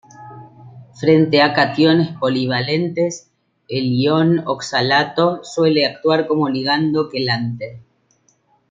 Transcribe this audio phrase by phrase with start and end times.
[1.01, 3.29] Frente a cationes polivalentes,
[3.67, 7.83] el ion oxalato suele actuar como ligando quelante.